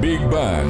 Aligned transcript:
Big 0.00 0.20
Bang. 0.30 0.66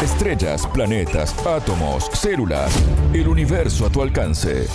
Estrellas, 0.00 0.66
planetas, 0.72 1.34
átomos, 1.46 2.06
células, 2.14 2.72
el 3.12 3.28
universo 3.28 3.84
a 3.84 3.92
tu 3.92 4.00
alcance. 4.00 4.66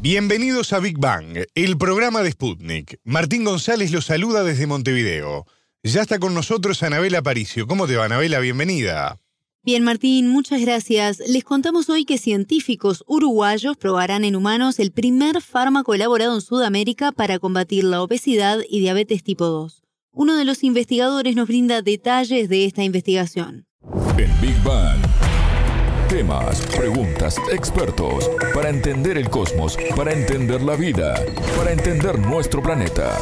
Bienvenidos 0.00 0.72
a 0.72 0.78
Big 0.78 0.96
Bang, 0.98 1.44
el 1.54 1.76
programa 1.76 2.22
de 2.22 2.30
Sputnik. 2.30 2.98
Martín 3.04 3.44
González 3.44 3.92
los 3.92 4.06
saluda 4.06 4.42
desde 4.42 4.66
Montevideo. 4.66 5.44
Ya 5.82 6.00
está 6.00 6.18
con 6.18 6.32
nosotros 6.32 6.82
Anabela 6.82 7.18
Aparicio. 7.18 7.66
¿Cómo 7.66 7.86
te 7.86 7.96
va, 7.96 8.06
Anabela? 8.06 8.40
Bienvenida. 8.40 9.20
Bien, 9.62 9.84
Martín, 9.84 10.28
muchas 10.28 10.62
gracias. 10.62 11.18
Les 11.28 11.44
contamos 11.44 11.90
hoy 11.90 12.06
que 12.06 12.16
científicos 12.16 13.04
uruguayos 13.06 13.76
probarán 13.76 14.24
en 14.24 14.34
humanos 14.34 14.78
el 14.78 14.92
primer 14.92 15.42
fármaco 15.42 15.92
elaborado 15.92 16.34
en 16.34 16.40
Sudamérica 16.40 17.12
para 17.12 17.38
combatir 17.38 17.84
la 17.84 18.00
obesidad 18.00 18.60
y 18.66 18.80
diabetes 18.80 19.22
tipo 19.22 19.44
2. 19.44 19.87
Uno 20.12 20.36
de 20.36 20.44
los 20.44 20.64
investigadores 20.64 21.36
nos 21.36 21.48
brinda 21.48 21.82
detalles 21.82 22.48
de 22.48 22.64
esta 22.64 22.82
investigación. 22.82 23.66
En 24.16 24.40
Big 24.40 24.60
Bang. 24.64 24.98
Temas, 26.08 26.62
preguntas, 26.74 27.36
expertos, 27.52 28.30
para 28.54 28.70
entender 28.70 29.18
el 29.18 29.28
cosmos, 29.28 29.76
para 29.94 30.12
entender 30.12 30.62
la 30.62 30.74
vida, 30.74 31.14
para 31.56 31.72
entender 31.72 32.18
nuestro 32.18 32.62
planeta. 32.62 33.18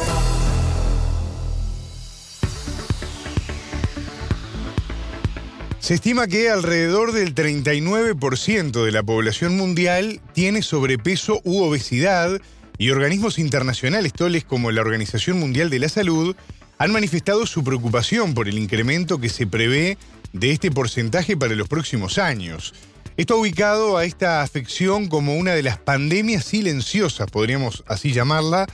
Se 5.79 5.93
estima 5.93 6.27
que 6.27 6.49
alrededor 6.49 7.11
del 7.11 7.35
39% 7.35 8.83
de 8.83 8.91
la 8.91 9.03
población 9.03 9.57
mundial 9.57 10.21
tiene 10.33 10.61
sobrepeso 10.61 11.41
u 11.43 11.61
obesidad 11.61 12.41
y 12.77 12.89
organismos 12.89 13.39
internacionales 13.39 14.13
tales 14.13 14.45
como 14.45 14.71
la 14.71 14.81
Organización 14.81 15.39
Mundial 15.39 15.69
de 15.69 15.79
la 15.79 15.89
Salud 15.89 16.35
han 16.77 16.91
manifestado 16.91 17.45
su 17.45 17.63
preocupación 17.63 18.33
por 18.33 18.47
el 18.47 18.57
incremento 18.57 19.19
que 19.19 19.29
se 19.29 19.47
prevé 19.47 19.97
de 20.33 20.51
este 20.51 20.71
porcentaje 20.71 21.35
para 21.35 21.55
los 21.55 21.67
próximos 21.67 22.17
años. 22.17 22.73
Esto 23.17 23.33
ha 23.33 23.37
ubicado 23.37 23.97
a 23.97 24.05
esta 24.05 24.41
afección 24.41 25.07
como 25.07 25.35
una 25.37 25.53
de 25.53 25.63
las 25.63 25.77
pandemias 25.77 26.45
silenciosas, 26.45 27.31
podríamos 27.31 27.83
así 27.87 28.13
llamarla, 28.13 28.67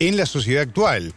en 0.00 0.16
la 0.16 0.26
sociedad 0.26 0.62
actual. 0.62 1.14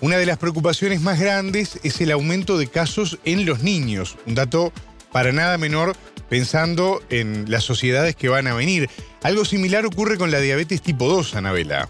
Una 0.00 0.16
de 0.16 0.26
las 0.26 0.38
preocupaciones 0.38 1.00
más 1.00 1.18
grandes 1.18 1.80
es 1.82 2.00
el 2.00 2.12
aumento 2.12 2.58
de 2.58 2.68
casos 2.68 3.18
en 3.24 3.44
los 3.44 3.62
niños, 3.62 4.16
un 4.26 4.34
dato 4.34 4.72
para 5.12 5.32
nada 5.32 5.58
menor 5.58 5.96
pensando 6.28 7.02
en 7.10 7.50
las 7.50 7.64
sociedades 7.64 8.16
que 8.16 8.28
van 8.28 8.46
a 8.46 8.54
venir. 8.54 8.88
Algo 9.22 9.44
similar 9.44 9.84
ocurre 9.84 10.16
con 10.16 10.30
la 10.30 10.40
diabetes 10.40 10.80
tipo 10.80 11.08
2, 11.08 11.34
Anabela. 11.34 11.88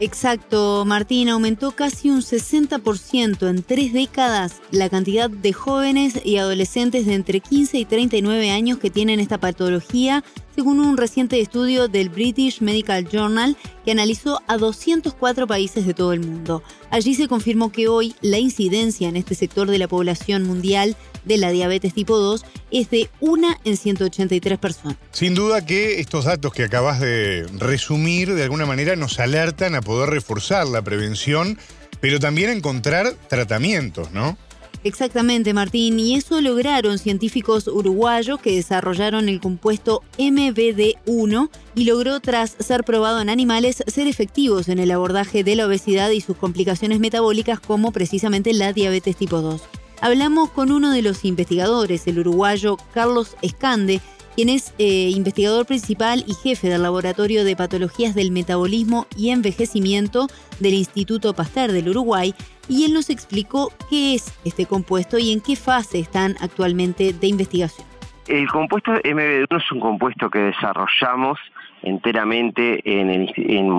Exacto, 0.00 0.84
Martín, 0.84 1.28
aumentó 1.28 1.70
casi 1.70 2.10
un 2.10 2.20
60% 2.20 3.48
en 3.48 3.62
tres 3.62 3.92
décadas 3.92 4.60
la 4.72 4.88
cantidad 4.88 5.30
de 5.30 5.52
jóvenes 5.52 6.20
y 6.24 6.36
adolescentes 6.38 7.06
de 7.06 7.14
entre 7.14 7.38
15 7.38 7.78
y 7.78 7.84
39 7.84 8.50
años 8.50 8.78
que 8.78 8.90
tienen 8.90 9.20
esta 9.20 9.38
patología, 9.38 10.24
según 10.56 10.80
un 10.80 10.96
reciente 10.96 11.40
estudio 11.40 11.86
del 11.86 12.08
British 12.08 12.60
Medical 12.60 13.08
Journal 13.08 13.56
que 13.84 13.92
analizó 13.92 14.40
a 14.48 14.56
204 14.56 15.46
países 15.46 15.86
de 15.86 15.94
todo 15.94 16.12
el 16.12 16.20
mundo. 16.20 16.64
Allí 16.90 17.14
se 17.14 17.28
confirmó 17.28 17.70
que 17.70 17.86
hoy 17.86 18.16
la 18.20 18.38
incidencia 18.38 19.08
en 19.08 19.16
este 19.16 19.36
sector 19.36 19.70
de 19.70 19.78
la 19.78 19.86
población 19.86 20.42
mundial 20.42 20.96
de 21.24 21.36
la 21.36 21.50
diabetes 21.50 21.94
tipo 21.94 22.18
2 22.18 22.44
es 22.70 22.90
de 22.90 23.08
una 23.20 23.58
en 23.64 23.76
183 23.76 24.58
personas. 24.58 24.96
Sin 25.12 25.34
duda 25.34 25.64
que 25.64 26.00
estos 26.00 26.24
datos 26.24 26.52
que 26.52 26.64
acabas 26.64 27.00
de 27.00 27.46
resumir 27.58 28.34
de 28.34 28.42
alguna 28.42 28.66
manera 28.66 28.96
nos 28.96 29.18
alertan 29.18 29.74
a 29.74 29.80
poder 29.80 30.10
reforzar 30.10 30.66
la 30.66 30.82
prevención, 30.82 31.58
pero 32.00 32.20
también 32.20 32.50
encontrar 32.50 33.14
tratamientos, 33.28 34.12
¿no? 34.12 34.36
Exactamente, 34.84 35.54
Martín, 35.54 35.98
y 35.98 36.14
eso 36.14 36.42
lograron 36.42 36.98
científicos 36.98 37.68
uruguayos 37.68 38.38
que 38.38 38.56
desarrollaron 38.56 39.30
el 39.30 39.40
compuesto 39.40 40.02
MBD1 40.18 41.48
y 41.74 41.84
logró, 41.84 42.20
tras 42.20 42.54
ser 42.58 42.84
probado 42.84 43.22
en 43.22 43.30
animales, 43.30 43.82
ser 43.86 44.06
efectivos 44.06 44.68
en 44.68 44.78
el 44.78 44.90
abordaje 44.90 45.42
de 45.42 45.56
la 45.56 45.66
obesidad 45.66 46.10
y 46.10 46.20
sus 46.20 46.36
complicaciones 46.36 47.00
metabólicas 47.00 47.60
como 47.60 47.92
precisamente 47.92 48.52
la 48.52 48.74
diabetes 48.74 49.16
tipo 49.16 49.40
2. 49.40 49.62
Hablamos 50.04 50.50
con 50.50 50.70
uno 50.70 50.92
de 50.92 51.00
los 51.00 51.24
investigadores, 51.24 52.06
el 52.06 52.18
uruguayo 52.18 52.76
Carlos 52.92 53.38
Escande, 53.40 54.02
quien 54.34 54.50
es 54.50 54.74
eh, 54.78 55.08
investigador 55.08 55.64
principal 55.64 56.22
y 56.26 56.34
jefe 56.34 56.68
del 56.68 56.82
Laboratorio 56.82 57.42
de 57.42 57.56
Patologías 57.56 58.14
del 58.14 58.30
Metabolismo 58.30 59.06
y 59.16 59.30
Envejecimiento 59.30 60.26
del 60.60 60.74
Instituto 60.74 61.32
Pasteur 61.32 61.72
del 61.72 61.88
Uruguay, 61.88 62.34
y 62.68 62.84
él 62.84 62.92
nos 62.92 63.08
explicó 63.08 63.72
qué 63.88 64.14
es 64.14 64.38
este 64.44 64.66
compuesto 64.66 65.16
y 65.16 65.32
en 65.32 65.40
qué 65.40 65.56
fase 65.56 66.00
están 66.00 66.36
actualmente 66.42 67.14
de 67.14 67.26
investigación. 67.26 67.86
El 68.28 68.46
compuesto 68.48 68.92
MBD1 68.92 69.56
es 69.56 69.72
un 69.72 69.80
compuesto 69.80 70.28
que 70.28 70.38
desarrollamos 70.38 71.38
enteramente 71.84 72.80
en 72.84 73.10
el, 73.10 73.32
en, 73.36 73.70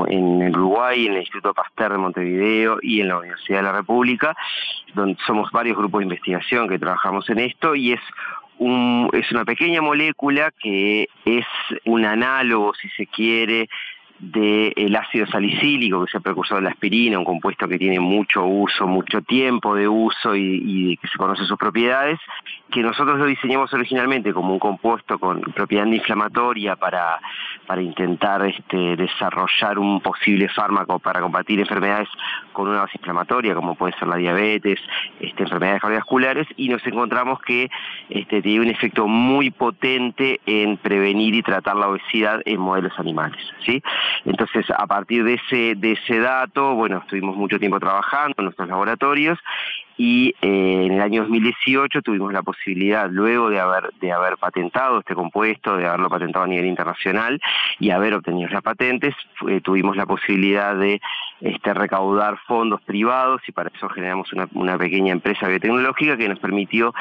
Uruguay, 0.55 1.07
en 1.07 1.13
el 1.13 1.19
Instituto 1.19 1.53
Pasteur 1.53 1.91
de 1.91 1.97
Montevideo 1.97 2.77
y 2.81 3.01
en 3.01 3.09
la 3.09 3.17
Universidad 3.17 3.59
de 3.59 3.63
la 3.63 3.71
República, 3.73 4.35
donde 4.93 5.17
somos 5.25 5.51
varios 5.51 5.77
grupos 5.77 5.99
de 5.99 6.05
investigación 6.05 6.67
que 6.67 6.79
trabajamos 6.79 7.29
en 7.29 7.39
esto 7.39 7.75
y 7.75 7.93
es 7.93 8.01
un, 8.57 9.09
es 9.13 9.31
una 9.31 9.43
pequeña 9.43 9.81
molécula 9.81 10.51
que 10.51 11.07
es 11.25 11.45
un 11.85 12.05
análogo, 12.05 12.73
si 12.75 12.89
se 12.89 13.07
quiere, 13.07 13.67
del 14.19 14.95
ácido 14.95 15.27
salicílico, 15.27 15.99
que 15.99 16.09
es 16.09 16.15
el 16.15 16.21
precursor 16.21 16.57
de 16.57 16.63
la 16.63 16.69
aspirina, 16.69 17.19
un 17.19 17.25
compuesto 17.25 17.67
que 17.67 17.77
tiene 17.77 17.99
mucho 17.99 18.45
uso, 18.45 18.87
mucho 18.87 19.21
tiempo 19.21 19.75
de 19.75 19.87
uso 19.87 20.35
y, 20.35 20.61
y, 20.63 20.97
que 20.97 21.07
se 21.07 21.17
conoce 21.17 21.43
sus 21.43 21.57
propiedades, 21.57 22.19
que 22.75 22.83
nosotros 22.83 23.17
lo 23.17 23.25
diseñamos 23.25 23.73
originalmente 23.73 24.33
como 24.33 24.51
un 24.51 24.59
compuesto 24.59 25.17
con 25.17 25.39
propiedad 25.39 25.85
antiinflamatoria 25.85 26.75
para, 26.75 27.21
para 27.65 27.81
intentar 27.81 28.45
este, 28.45 28.97
desarrollar 28.97 29.79
un 29.79 30.01
posible 30.01 30.49
fármaco 30.49 30.99
para 30.99 31.21
combatir 31.21 31.57
enfermedades 31.61 32.09
con 32.51 32.67
una 32.67 32.81
base 32.81 32.97
inflamatoria, 32.97 33.55
como 33.55 33.75
puede 33.75 33.97
ser 33.97 34.09
la 34.09 34.17
diabetes, 34.17 34.77
este, 35.21 35.43
enfermedades 35.43 35.83
cardiovasculares, 35.83 36.47
y 36.57 36.67
nos 36.67 36.85
encontramos 36.85 37.39
que 37.43 37.69
este, 38.09 38.41
tiene 38.41 38.65
un 38.65 38.69
efecto 38.69 39.07
muy 39.07 39.51
potente 39.51 40.41
en 40.45 40.75
prevenir 40.75 41.33
y 41.33 41.43
tratar 41.43 41.77
la 41.77 41.87
obesidad 41.87 42.41
en 42.43 42.59
modelos 42.59 42.91
animales. 42.99 43.39
¿sí? 43.65 43.81
Entonces, 44.25 44.65
a 44.69 44.85
partir 44.85 45.23
de 45.23 45.35
ese, 45.35 45.75
de 45.75 45.93
ese 45.93 46.19
dato, 46.19 46.75
bueno, 46.75 46.97
estuvimos 46.97 47.37
mucho 47.37 47.57
tiempo 47.57 47.79
trabajando 47.79 48.35
en 48.39 48.45
nuestros 48.45 48.67
laboratorios 48.67 49.39
y 49.97 50.35
eh, 50.41 50.85
en 50.85 50.93
el 50.93 51.01
año 51.01 51.21
2018 51.21 52.01
tuvimos 52.01 52.33
la 52.33 52.43
posibilidad, 52.43 53.09
luego 53.09 53.49
de 53.49 53.59
haber, 53.59 53.91
de 54.01 54.11
haber 54.11 54.37
patentado 54.37 54.99
este 54.99 55.15
compuesto, 55.15 55.77
de 55.77 55.87
haberlo 55.87 56.09
patentado 56.09 56.45
a 56.45 56.47
nivel 56.47 56.65
internacional 56.65 57.39
y 57.79 57.91
haber 57.91 58.13
obtenido 58.13 58.49
las 58.49 58.61
patentes, 58.61 59.15
tuvimos 59.63 59.95
la 59.95 60.05
posibilidad 60.05 60.75
de 60.75 61.01
este, 61.41 61.73
recaudar 61.73 62.37
fondos 62.47 62.81
privados 62.81 63.41
y 63.47 63.51
para 63.51 63.71
eso 63.73 63.87
generamos 63.89 64.31
una, 64.33 64.47
una 64.53 64.77
pequeña 64.77 65.11
empresa 65.11 65.47
biotecnológica 65.47 66.17
que 66.17 66.29
nos 66.29 66.39
permitió 66.39 66.93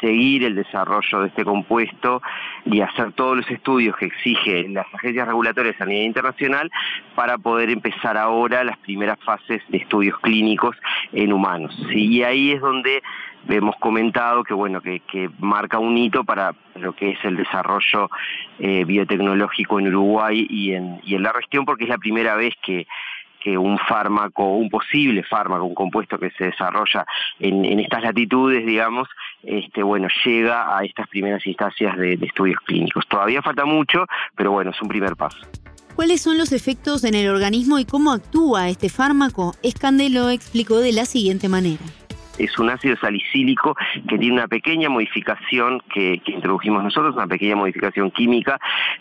seguir 0.00 0.44
el 0.44 0.54
desarrollo 0.54 1.20
de 1.20 1.28
este 1.28 1.44
compuesto 1.44 2.22
y 2.64 2.80
hacer 2.80 3.12
todos 3.12 3.36
los 3.36 3.50
estudios 3.50 3.96
que 3.96 4.06
exigen 4.06 4.74
las 4.74 4.86
agencias 4.94 5.26
regulatorias 5.26 5.80
a 5.80 5.86
nivel 5.86 6.06
internacional 6.06 6.70
para 7.14 7.38
poder 7.38 7.70
empezar 7.70 8.16
ahora 8.16 8.64
las 8.64 8.78
primeras 8.78 9.18
fases 9.20 9.62
de 9.68 9.78
estudios 9.78 10.18
clínicos 10.20 10.76
en 11.12 11.32
humanos. 11.32 11.76
Y 11.90 12.22
ahí 12.22 12.52
es 12.52 12.60
donde 12.60 13.02
hemos 13.48 13.76
comentado 13.76 14.44
que 14.44 14.54
bueno 14.54 14.80
que, 14.80 15.30
marca 15.38 15.78
un 15.78 15.96
hito 15.96 16.24
para 16.24 16.54
lo 16.74 16.92
que 16.94 17.10
es 17.10 17.24
el 17.24 17.36
desarrollo 17.36 18.10
eh, 18.58 18.84
biotecnológico 18.84 19.78
en 19.78 19.88
Uruguay 19.88 20.46
y 20.48 20.72
en, 20.72 21.00
y 21.04 21.14
en 21.14 21.22
la 21.22 21.32
región 21.32 21.64
porque 21.64 21.84
es 21.84 21.90
la 21.90 21.98
primera 21.98 22.36
vez 22.36 22.54
que, 22.62 22.86
que 23.42 23.56
un 23.56 23.78
fármaco, 23.78 24.56
un 24.56 24.68
posible 24.68 25.22
fármaco, 25.22 25.64
un 25.64 25.74
compuesto 25.74 26.18
que 26.18 26.30
se 26.30 26.46
desarrolla 26.46 27.06
en, 27.38 27.78
estas 27.80 28.02
latitudes, 28.02 28.64
digamos, 28.66 29.08
este, 29.42 29.82
bueno, 29.82 30.08
llega 30.24 30.76
a 30.76 30.84
estas 30.84 31.08
primeras 31.08 31.46
instancias 31.46 31.96
de, 31.96 32.16
de 32.16 32.26
estudios 32.26 32.58
clínicos. 32.64 33.06
Todavía 33.08 33.42
falta 33.42 33.64
mucho, 33.64 34.06
pero 34.36 34.52
bueno, 34.52 34.70
es 34.70 34.82
un 34.82 34.88
primer 34.88 35.16
paso. 35.16 35.38
¿Cuáles 35.94 36.20
son 36.20 36.38
los 36.38 36.52
efectos 36.52 37.02
en 37.02 37.14
el 37.14 37.28
organismo 37.28 37.78
y 37.78 37.84
cómo 37.84 38.12
actúa 38.12 38.68
este 38.68 38.88
fármaco? 38.88 39.54
Escandelo 39.62 40.30
explicó 40.30 40.78
de 40.78 40.92
la 40.92 41.04
siguiente 41.04 41.48
manera 41.48 41.82
es 42.38 42.58
un 42.58 42.70
ácido 42.70 42.96
salicílico 42.96 43.76
que 44.08 44.18
tiene 44.18 44.34
una 44.34 44.48
pequeña 44.48 44.88
modificación 44.88 45.82
que, 45.92 46.20
introdujimos 46.26 46.82
nosotros, 46.82 47.14
una 47.16 47.26
pequeña 47.26 47.56
modificación 47.56 48.10
química 48.10 48.58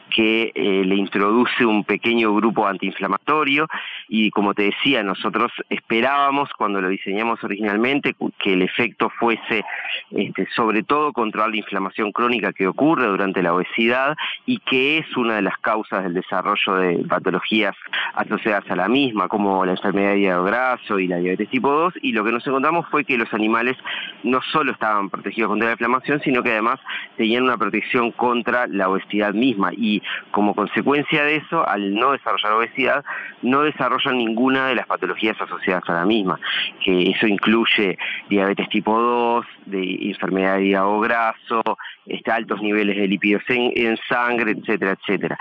que 0.10 0.52
eh, 0.56 0.84
le 0.86 0.96
introduce 0.96 1.66
un 1.66 1.84
pequeño 1.84 2.34
grupo 2.34 2.68
antiinflamatorio 2.68 3.68
y 4.08 4.32
como 4.32 4.54
te 4.54 4.64
decía, 4.64 5.04
nosotros 5.04 5.52
esperábamos 5.70 6.50
cuando 6.58 6.82
lo 6.82 6.90
diseñamos 6.90 7.44
originalmente 7.44 8.16
que 8.40 8.54
el 8.54 8.62
efecto 8.62 9.10
fuese 9.20 9.64
este, 10.12 10.48
sobre 10.56 10.84
todo 10.84 11.12
controlar 11.12 11.50
la 11.50 11.58
inflamación 11.58 12.12
crónica 12.12 12.54
que 12.54 12.68
ocurre 12.68 13.08
durante 13.08 13.44
la 13.44 13.54
obesidad 13.54 14.16
y 14.46 14.60
que 14.60 15.00
es 15.00 15.18
una 15.18 15.36
de 15.36 15.42
las 15.42 15.58
causas 15.58 16.04
del 16.04 16.14
desarrollo 16.14 16.76
de 16.76 17.04
patologías 17.08 17.76
asociadas 18.14 18.70
a 18.70 18.76
la 18.76 18.88
misma, 18.88 19.28
como 19.28 19.66
la 19.66 19.74
enfermedad 19.74 20.12
de 20.12 20.20
hígado 20.20 20.44
graso 20.46 21.00
y 21.00 21.08
la 21.08 21.18
diabetes 21.18 21.50
tipo 21.50 21.70
2, 21.70 21.96
y 22.02 22.14
lo 22.14 22.24
que 22.24 22.32
nos 22.32 22.46
encontramos 22.48 22.88
fue 22.90 23.04
que 23.04 23.18
los 23.18 23.34
animales 23.34 23.76
no 24.24 24.42
solo 24.42 24.72
estaban 24.72 25.10
protegidos 25.10 25.50
contra 25.50 25.68
la 25.68 25.74
inflamación, 25.74 26.22
sino 26.22 26.44
que 26.44 26.52
además 26.52 26.80
tenían 27.18 27.44
una 27.44 27.58
protección 27.58 28.12
contra 28.12 28.68
la 28.68 28.90
obesidad 28.90 29.34
misma, 29.34 29.72
y 29.74 30.02
como 30.32 30.56
consecuencia 30.56 31.24
de 31.24 31.38
eso, 31.38 31.68
al 31.68 31.94
no 31.94 32.14
desarrollar 32.14 32.54
obesidad, 32.54 33.06
no 33.42 33.64
desarrollan 33.64 33.97
ninguna 34.06 34.68
de 34.68 34.76
las 34.76 34.88
patologías 34.88 35.40
asociadas 35.40 35.84
a 35.88 35.94
la 35.94 36.06
misma, 36.06 36.40
que 36.84 37.10
eso 37.10 37.28
incluye 37.28 37.98
diabetes 38.30 38.70
tipo 38.70 38.98
2, 38.98 39.46
de 39.66 39.98
enfermedad 40.10 40.58
de 40.58 40.66
hígado 40.66 41.00
graso, 41.00 41.64
este, 42.06 42.32
altos 42.32 42.62
niveles 42.62 42.98
de 42.98 43.08
lípidos 43.08 43.44
en, 43.50 43.72
en, 43.76 43.98
sangre, 44.08 44.52
etcétera, 44.52 44.98
etcétera. 45.00 45.38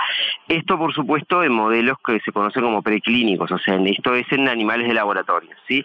Esto, 0.48 0.78
por 0.78 0.92
supuesto, 0.92 1.42
en 1.42 1.52
modelos 1.52 1.98
que 2.04 2.20
se 2.20 2.32
conocen 2.32 2.62
como 2.62 2.82
preclínicos, 2.82 3.50
o 3.52 3.58
sea, 3.58 3.76
esto 3.76 4.14
es 4.14 4.30
en 4.32 4.48
animales 4.48 4.88
de 4.88 4.94
laboratorio, 4.94 5.50
¿sí? 5.68 5.84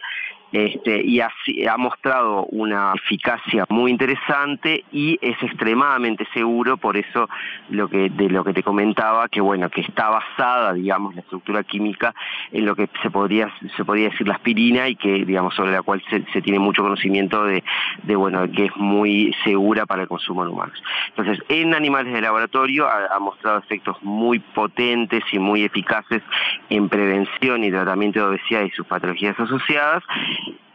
Este, 0.52 1.02
y 1.06 1.22
ha 1.22 1.78
mostrado 1.78 2.46
una 2.48 2.94
eficacia 2.94 3.66
muy 3.70 3.90
interesante 3.90 4.84
y 4.92 5.18
es 5.22 5.42
extremadamente 5.42 6.28
seguro, 6.34 6.76
por 6.76 6.98
eso 6.98 7.30
lo 7.70 7.88
que, 7.88 8.10
de 8.10 8.30
lo 8.30 8.44
que 8.44 8.54
te 8.54 8.62
comentaba, 8.62 9.30
que 9.30 9.40
bueno, 9.40 9.70
que 9.70 9.82
está 9.82 10.10
basada, 10.10 10.74
digamos, 10.74 11.16
la 11.16 11.22
estructura 11.22 11.64
química 11.64 12.14
en 12.52 12.66
lo 12.66 12.76
que 12.76 12.90
se 13.02 13.10
podría, 13.10 13.50
se 13.78 13.86
podría 13.86 14.10
decir 14.10 14.28
la 14.28 14.36
aspirina 14.36 14.90
y 14.90 14.96
que, 14.96 15.24
digamos, 15.26 15.56
sobre 15.56 15.72
la 15.72 15.84
cual 15.84 16.04
se, 16.10 16.42
tiene 16.42 16.60
mucho 16.60 16.82
conocimiento 16.82 17.46
de, 17.46 17.64
de, 18.04 18.16
bueno, 18.16 18.52
que 18.52 18.66
es 18.66 18.76
muy 18.76 19.34
segura 19.46 19.86
para 19.86 20.02
el 20.02 20.08
consumo 20.10 20.44
en 20.44 20.50
humanos. 20.50 20.84
Entonces, 21.10 21.40
en 21.48 21.74
animales 21.74 22.14
de 22.14 22.22
laboratorio 22.22 22.88
ha 22.90 23.20
mostrado 23.20 23.60
efectos 23.60 23.98
muy 24.02 24.40
potentes 24.40 25.24
y 25.32 25.40
muy 25.40 25.64
eficaces 25.64 26.22
en 26.70 26.90
prevención 26.90 27.64
y 27.64 27.72
tratamiento 27.72 28.20
de 28.20 28.26
obesidad 28.26 28.64
y 28.64 28.70
sus 28.72 28.86
patologías 28.86 29.40
asociadas 29.40 30.04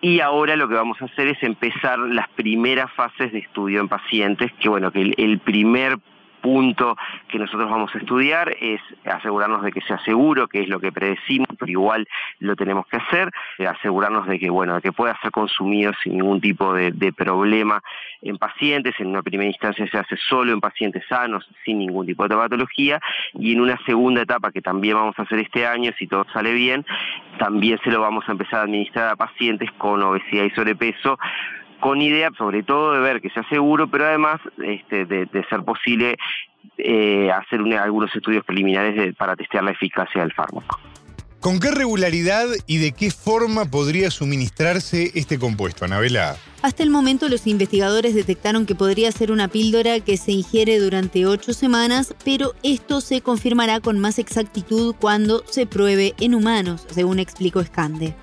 y 0.00 0.20
ahora 0.20 0.56
lo 0.56 0.68
que 0.68 0.74
vamos 0.74 1.00
a 1.00 1.06
hacer 1.06 1.28
es 1.28 1.42
empezar 1.42 1.98
las 1.98 2.28
primeras 2.30 2.92
fases 2.92 3.32
de 3.32 3.38
estudio 3.38 3.80
en 3.80 3.88
pacientes, 3.88 4.52
que 4.60 4.68
bueno, 4.68 4.92
que 4.92 5.14
el, 5.16 5.38
primer 5.40 5.98
punto 6.46 6.96
que 7.26 7.40
nosotros 7.40 7.68
vamos 7.68 7.92
a 7.92 7.98
estudiar 7.98 8.56
es 8.60 8.80
asegurarnos 9.04 9.64
de 9.64 9.72
que 9.72 9.80
sea 9.80 9.98
seguro, 10.04 10.46
que 10.46 10.60
es 10.60 10.68
lo 10.68 10.78
que 10.78 10.92
predecimos, 10.92 11.48
pero 11.58 11.72
igual 11.72 12.06
lo 12.38 12.54
tenemos 12.54 12.86
que 12.86 12.98
hacer, 12.98 13.32
eh, 13.58 13.66
asegurarnos 13.66 14.28
de 14.28 14.38
que 14.38 14.48
bueno, 14.48 14.76
de 14.76 14.80
que 14.80 14.92
pueda 14.92 15.18
ser 15.20 15.32
consumido 15.32 15.92
sin 16.04 16.12
ningún 16.12 16.40
tipo 16.40 16.72
de, 16.72 16.92
problema 17.16 17.82
en 18.22 18.38
pacientes, 18.38 18.94
en 19.00 19.08
una 19.08 19.22
primera 19.22 19.50
instancia 19.50 19.88
se 19.90 19.98
hace 19.98 20.16
solo 20.16 20.52
en 20.52 20.60
pacientes 20.60 21.02
sanos, 21.08 21.48
sin 21.64 21.78
ningún 21.78 22.06
tipo 22.06 22.28
de 22.28 22.36
patología, 22.36 23.00
y 23.34 23.54
en 23.54 23.60
una 23.60 23.76
segunda 23.84 24.22
etapa 24.22 24.52
que 24.52 24.62
también 24.62 24.94
vamos 24.94 25.18
a 25.18 25.22
hacer 25.22 25.40
este 25.40 25.66
año, 25.66 25.90
si 25.98 26.06
todo 26.06 26.26
sale 26.32 26.52
bien, 26.52 26.86
también 27.40 27.80
se 27.82 27.90
lo 27.90 28.00
vamos 28.00 28.24
a 28.28 28.32
empezar 28.32 28.60
a 28.60 28.62
administrar 28.62 29.08
a 29.08 29.16
pacientes 29.16 29.68
con 29.78 30.00
obesidad 30.00 30.44
y 30.44 30.50
sobrepeso 30.50 31.18
con 31.80 32.00
idea 32.00 32.30
sobre 32.36 32.62
todo 32.62 32.92
de 32.92 33.00
ver 33.00 33.20
que 33.20 33.30
sea 33.30 33.46
seguro, 33.48 33.88
pero 33.88 34.06
además 34.06 34.40
este, 34.64 35.04
de, 35.06 35.46
ser 35.48 35.62
posible 35.62 36.16
eh, 36.78 37.30
hacer 37.30 37.60
algunos 37.78 38.14
estudios 38.14 38.44
preliminares 38.44 39.14
para 39.16 39.36
testear 39.36 39.64
la 39.64 39.72
eficacia 39.72 40.22
del 40.22 40.32
fármaco. 40.32 40.78
¿Con 41.40 41.60
qué 41.60 41.70
regularidad 41.70 42.48
y 42.66 42.78
de 42.78 42.90
qué 42.90 43.12
forma 43.12 43.66
podría 43.66 44.10
suministrarse 44.10 45.12
este 45.14 45.38
compuesto, 45.38 45.84
Anabela? 45.84 46.36
Hasta 46.62 46.82
el 46.82 46.90
momento 46.90 47.28
los 47.28 47.46
investigadores 47.46 48.16
detectaron 48.16 48.66
que 48.66 48.74
podría 48.74 49.12
ser 49.12 49.30
una 49.30 49.46
píldora 49.46 50.00
que 50.00 50.16
se 50.16 50.32
ingiere 50.32 50.80
durante 50.80 51.24
ocho 51.24 51.52
semanas, 51.52 52.16
pero 52.24 52.54
esto 52.64 53.00
se 53.00 53.20
confirmará 53.20 53.78
con 53.78 54.00
más 54.00 54.18
exactitud 54.18 54.96
cuando 55.00 55.44
se 55.46 55.66
pruebe 55.66 56.14
en 56.18 56.34
humanos, 56.34 56.84
según 56.90 57.20
explicó 57.20 57.62
Scande. 57.62 58.14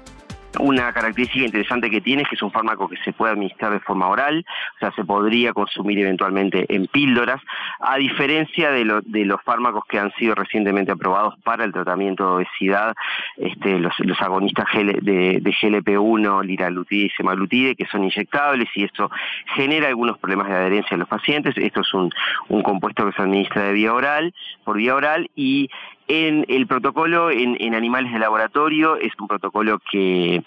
Una 0.59 0.93
característica 0.93 1.45
interesante 1.45 1.89
que 1.89 2.01
tiene 2.01 2.21
es 2.21 2.29
que 2.29 2.35
es 2.35 2.41
un 2.43 2.51
fármaco 2.51 2.87
que 2.87 2.97
se 2.97 3.11
puede 3.11 3.33
administrar 3.33 3.73
de 3.73 3.79
forma 3.79 4.07
oral, 4.07 4.45
o 4.75 4.79
sea, 4.79 4.91
se 4.91 5.03
podría 5.03 5.51
consumir 5.51 5.99
eventualmente 5.99 6.65
en 6.73 6.85
píldoras, 6.87 7.41
a 7.79 7.97
diferencia 7.97 8.71
de, 8.71 8.85
los 8.85 9.41
fármacos 9.43 9.83
que 9.85 9.99
han 9.99 10.11
sido 10.13 10.35
recientemente 10.35 10.91
aprobados 10.91 11.35
para 11.43 11.63
el 11.63 11.73
tratamiento 11.73 12.23
de 12.25 12.31
obesidad, 12.35 12.93
este, 13.37 13.79
los, 13.79 13.93
agonistas 14.21 14.67
de, 14.73 15.41
GLP-1, 15.43 16.43
liraglutide 16.43 17.05
y 17.05 17.09
semaglutide, 17.11 17.75
que 17.75 17.87
son 17.87 18.03
inyectables 18.03 18.69
y 18.75 18.83
esto 18.83 19.09
genera 19.55 19.87
algunos 19.87 20.17
problemas 20.19 20.47
de 20.49 20.55
adherencia 20.55 20.95
en 20.95 20.99
los 20.99 21.09
pacientes. 21.09 21.55
Esto 21.57 21.81
es 21.81 21.93
un, 21.93 22.11
un 22.49 22.61
compuesto 22.61 23.05
que 23.05 23.13
se 23.13 23.21
administra 23.21 23.63
de 23.63 23.73
vía 23.73 23.93
oral, 23.93 24.33
por 24.63 24.77
vía 24.77 24.95
oral 24.95 25.29
y 25.35 25.69
en 26.07 26.45
el 26.47 26.67
protocolo 26.67 27.31
en, 27.31 27.73
animales 27.73 28.11
de 28.11 28.19
laboratorio. 28.19 28.97
Es 28.97 29.11
un 29.19 29.27
protocolo 29.27 29.79
que 29.91 30.43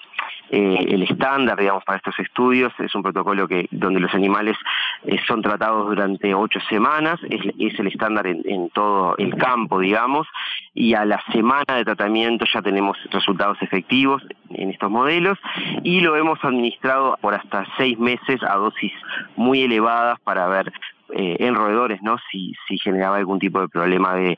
eh, 0.51 0.87
el 0.89 1.03
estándar, 1.03 1.59
digamos, 1.59 1.85
para 1.85 1.99
estos 1.99 2.19
estudios 2.19 2.73
es 2.79 2.95
un 2.95 3.03
protocolo 3.03 3.49
que 3.49 3.69
donde 3.71 4.01
los 4.01 4.15
animales 4.15 4.57
eh, 5.05 5.19
son 5.27 5.43
tratados 5.43 5.87
durante 5.87 6.35
ocho 6.35 6.61
semanas, 6.69 7.19
es, 7.29 7.41
el 7.79 7.87
estándar 7.89 8.27
en, 8.27 8.71
todo 8.71 9.17
el 9.19 9.35
campo, 9.37 9.81
digamos, 9.81 10.27
y 10.75 10.95
a 10.95 11.05
la 11.05 11.23
semana 11.33 11.75
de 11.77 11.85
tratamiento 11.85 12.45
ya 12.53 12.63
tenemos 12.63 12.97
resultados 13.11 13.59
efectivos 13.61 14.23
en 14.51 14.71
estos 14.71 14.91
modelos. 14.91 15.39
Y 15.83 16.01
lo 16.01 16.17
hemos 16.17 16.43
administrado 16.45 17.17
por 17.21 17.35
hasta 17.35 17.67
seis 17.77 17.99
meses 17.99 18.43
a 18.43 18.55
dosis 18.57 18.93
muy 19.37 19.63
elevadas 19.63 20.21
para 20.21 20.47
ver 20.47 20.73
eh, 21.15 21.37
en 21.41 21.55
roedores, 21.55 22.03
¿no? 22.03 22.17
Si, 22.31 22.55
si 22.67 22.79
generaba 22.79 23.17
algún 23.17 23.39
tipo 23.39 23.61
de 23.61 23.69
problema 23.69 24.15
de, 24.15 24.37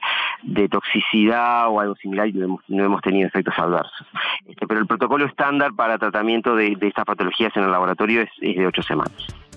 toxicidad 0.68 1.68
o 1.68 1.80
algo 1.80 1.96
similar 1.96 2.28
y 2.28 2.32
no 2.32 2.84
hemos, 2.84 3.02
tenido 3.02 3.26
efectos 3.26 3.54
adversos. 3.58 4.06
Este, 4.46 4.66
pero 4.66 4.80
el 4.80 4.86
protocolo 4.86 5.24
estándar 5.24 5.72
para 5.74 5.98
tratamiento 5.98 6.54
de, 6.54 6.76
estas 6.80 7.04
patologías 7.04 7.56
en 7.56 7.64
el 7.64 7.70
laboratorio 7.70 8.22
es 8.22 8.30
de 8.40 8.66
ocho 8.66 8.82
semanas. 8.82 9.47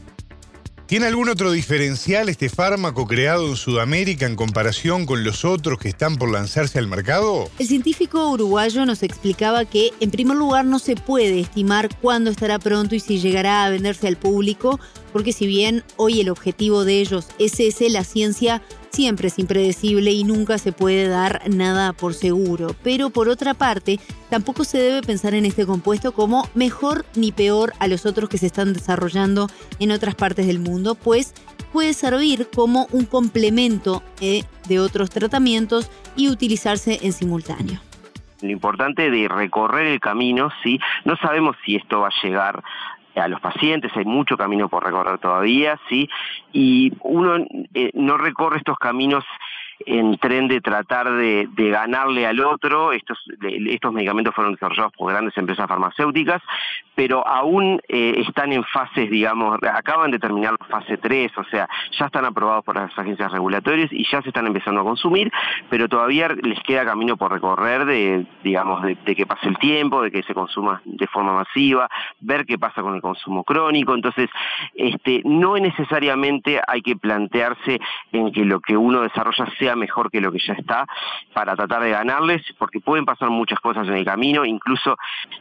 ¿Tiene 0.91 1.05
algún 1.05 1.29
otro 1.29 1.53
diferencial 1.53 2.27
este 2.27 2.49
fármaco 2.49 3.07
creado 3.07 3.47
en 3.47 3.55
Sudamérica 3.55 4.25
en 4.25 4.35
comparación 4.35 5.05
con 5.05 5.23
los 5.23 5.45
otros 5.45 5.79
que 5.79 5.87
están 5.87 6.17
por 6.17 6.29
lanzarse 6.29 6.79
al 6.79 6.87
mercado? 6.87 7.49
El 7.59 7.67
científico 7.67 8.29
uruguayo 8.29 8.85
nos 8.85 9.01
explicaba 9.01 9.63
que, 9.63 9.91
en 10.01 10.11
primer 10.11 10.35
lugar, 10.35 10.65
no 10.65 10.79
se 10.79 10.97
puede 10.97 11.39
estimar 11.39 11.97
cuándo 12.01 12.29
estará 12.29 12.59
pronto 12.59 12.93
y 12.93 12.99
si 12.99 13.21
llegará 13.21 13.63
a 13.63 13.69
venderse 13.69 14.09
al 14.09 14.17
público, 14.17 14.81
porque 15.13 15.31
si 15.31 15.47
bien 15.47 15.85
hoy 15.95 16.19
el 16.19 16.29
objetivo 16.29 16.83
de 16.83 16.99
ellos 16.99 17.27
es 17.39 17.61
ese, 17.61 17.89
la 17.89 18.03
ciencia 18.03 18.61
siempre 18.91 19.29
es 19.29 19.39
impredecible 19.39 20.11
y 20.11 20.23
nunca 20.23 20.57
se 20.57 20.71
puede 20.71 21.07
dar 21.07 21.41
nada 21.49 21.93
por 21.93 22.13
seguro. 22.13 22.75
Pero 22.83 23.09
por 23.09 23.29
otra 23.29 23.53
parte, 23.53 23.99
tampoco 24.29 24.63
se 24.63 24.77
debe 24.77 25.01
pensar 25.01 25.33
en 25.33 25.45
este 25.45 25.65
compuesto 25.65 26.11
como 26.11 26.47
mejor 26.53 27.05
ni 27.15 27.31
peor 27.31 27.73
a 27.79 27.87
los 27.87 28.05
otros 28.05 28.29
que 28.29 28.37
se 28.37 28.47
están 28.47 28.73
desarrollando 28.73 29.47
en 29.79 29.91
otras 29.91 30.15
partes 30.15 30.47
del 30.47 30.59
mundo, 30.59 30.95
pues 30.95 31.33
puede 31.71 31.93
servir 31.93 32.49
como 32.53 32.87
un 32.91 33.05
complemento 33.05 34.03
eh, 34.19 34.43
de 34.67 34.79
otros 34.79 35.09
tratamientos 35.09 35.89
y 36.15 36.29
utilizarse 36.29 36.99
en 37.01 37.13
simultáneo 37.13 37.79
lo 38.41 38.49
importante 38.49 39.09
de 39.11 39.27
recorrer 39.27 39.87
el 39.87 39.99
camino, 39.99 40.49
sí, 40.63 40.79
no 41.05 41.15
sabemos 41.17 41.55
si 41.63 41.75
esto 41.75 42.01
va 42.01 42.07
a 42.07 42.23
llegar 42.23 42.63
a 43.15 43.27
los 43.27 43.41
pacientes, 43.41 43.91
hay 43.95 44.05
mucho 44.05 44.37
camino 44.37 44.69
por 44.69 44.83
recorrer 44.83 45.19
todavía, 45.19 45.79
¿sí? 45.89 46.09
Y 46.53 46.93
uno 47.01 47.45
eh, 47.73 47.91
no 47.93 48.17
recorre 48.17 48.57
estos 48.57 48.77
caminos 48.77 49.23
en 49.85 50.17
tren 50.17 50.47
de 50.47 50.61
tratar 50.61 51.11
de, 51.11 51.47
ganarle 51.55 52.25
al 52.25 52.39
otro. 52.41 52.91
Estos, 52.91 53.17
estos 53.67 53.93
medicamentos 53.93 54.33
fueron 54.35 54.53
desarrollados 54.53 54.93
por 54.93 55.11
grandes 55.11 55.37
empresas 55.37 55.67
farmacéuticas, 55.67 56.41
pero 56.95 57.25
aún 57.27 57.81
eh, 57.87 58.23
están 58.27 58.51
en 58.53 58.63
fases, 58.65 59.09
digamos, 59.09 59.57
acaban 59.63 60.11
de 60.11 60.19
terminar 60.19 60.55
la 60.59 60.65
fase 60.67 60.97
3, 60.97 61.31
o 61.37 61.43
sea, 61.45 61.67
ya 61.97 62.05
están 62.05 62.25
aprobados 62.25 62.63
por 62.63 62.75
las 62.75 62.97
agencias 62.97 63.31
regulatorias 63.31 63.91
y 63.91 64.05
ya 64.09 64.21
se 64.21 64.29
están 64.29 64.47
empezando 64.47 64.81
a 64.81 64.83
consumir, 64.83 65.31
pero 65.69 65.87
todavía 65.87 66.29
les 66.29 66.59
queda 66.63 66.85
camino 66.85 67.17
por 67.17 67.31
recorrer 67.31 67.85
de, 67.85 68.25
digamos, 68.43 68.83
de, 68.83 68.95
que 69.15 69.25
pase 69.25 69.47
el 69.47 69.57
tiempo, 69.57 70.01
de 70.01 70.11
que 70.11 70.23
se 70.23 70.33
consuma 70.33 70.81
de 70.85 71.07
forma 71.07 71.33
masiva, 71.33 71.89
ver 72.19 72.45
qué 72.45 72.57
pasa 72.57 72.81
con 72.81 72.95
el 72.95 73.01
consumo 73.01 73.43
crónico. 73.43 73.93
Entonces, 73.93 74.29
este, 74.75 75.21
no 75.25 75.57
necesariamente 75.57 76.61
hay 76.67 76.81
que 76.81 76.95
plantearse 76.95 77.79
en 78.11 78.31
que 78.31 78.45
lo 78.45 78.59
que 78.59 78.77
uno 78.77 79.01
desarrolla 79.01 79.47
sea 79.57 79.70
mejor 79.75 80.11
que 80.11 80.21
lo 80.21 80.31
que 80.31 80.39
ya 80.39 80.53
está 80.53 80.85
para 81.33 81.55
tratar 81.55 81.83
de 81.83 81.91
ganarles, 81.91 82.41
porque 82.57 82.79
pueden 82.79 83.05
pasar 83.05 83.29
muchas 83.29 83.59
cosas 83.59 83.87
en 83.87 83.95
el 83.95 84.05
camino, 84.05 84.45
incluso 84.45 84.97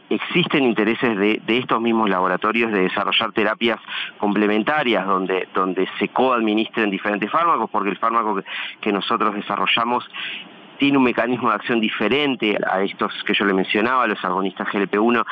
existen 0.09 0.63
intereses 0.63 1.17
de, 1.17 1.41
estos 1.47 1.81
mismos 1.81 2.09
laboratorios 2.09 2.71
de 2.71 2.83
desarrollar 2.83 3.31
terapias 3.33 3.79
complementarias 4.17 5.05
donde, 5.05 5.47
donde 5.53 5.87
se 5.99 6.07
coadministren 6.07 6.89
diferentes 6.89 7.29
fármacos, 7.29 7.69
porque 7.69 7.89
el 7.89 7.97
fármaco 7.97 8.41
que 8.79 8.91
nosotros 8.91 9.35
desarrollamos 9.35 10.09
tiene 10.81 10.97
un 10.97 11.03
mecanismo 11.03 11.49
de 11.49 11.55
acción 11.55 11.79
diferente 11.79 12.57
a 12.67 12.81
estos 12.81 13.13
que 13.23 13.35
yo 13.35 13.45
le 13.45 13.53
mencionaba, 13.53 14.07
los 14.07 14.25
agonistas 14.25 14.67
GLP-1, 14.69 15.23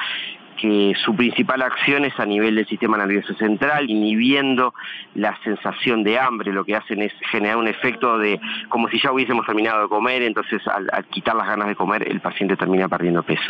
que 0.60 0.94
su 1.04 1.16
principal 1.16 1.62
acción 1.62 2.06
es 2.06 2.20
a 2.20 2.26
nivel 2.26 2.56
del 2.56 2.68
sistema 2.68 2.98
nervioso 2.98 3.34
central, 3.36 3.90
inhibiendo 3.90 4.74
la 5.16 5.38
sensación 5.44 6.04
de 6.04 6.20
hambre, 6.20 6.52
lo 6.52 6.66
que 6.66 6.76
hacen 6.76 7.02
es 7.02 7.14
generar 7.32 7.58
un 7.58 7.68
efecto 7.68 8.18
de 8.18 8.40
como 8.68 8.90
si 8.90 9.00
ya 9.00 9.12
hubiésemos 9.12 9.46
terminado 9.46 9.84
de 9.84 9.90
comer, 9.90 10.22
entonces 10.22 10.62
al, 10.68 10.90
quitar 11.10 11.36
las 11.36 11.48
ganas 11.48 11.68
de 11.68 11.76
comer 11.76 12.10
el 12.10 12.20
paciente 12.20 12.58
termina 12.58 12.88
perdiendo 12.88 13.24
peso. 13.24 13.42